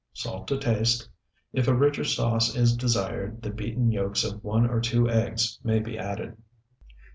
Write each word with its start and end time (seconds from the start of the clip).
Salt 0.13 0.47
to 0.47 0.57
taste. 0.57 1.07
If 1.53 1.67
a 1.67 1.75
richer 1.75 2.03
sauce 2.03 2.55
is 2.55 2.75
desired 2.75 3.43
the 3.43 3.51
beaten 3.51 3.91
yolks 3.91 4.23
of 4.23 4.43
one 4.43 4.67
or 4.67 4.81
two 4.81 5.07
eggs 5.07 5.59
may 5.63 5.77
be 5.77 5.95
added. 5.95 6.37